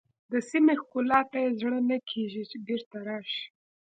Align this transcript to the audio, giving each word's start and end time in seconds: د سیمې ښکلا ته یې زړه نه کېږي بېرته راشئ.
د 0.31 0.33
سیمې 0.49 0.73
ښکلا 0.81 1.19
ته 1.31 1.37
یې 1.43 1.49
زړه 1.59 1.79
نه 1.89 1.97
کېږي 2.09 2.41
بېرته 2.67 2.97
راشئ. 3.07 3.43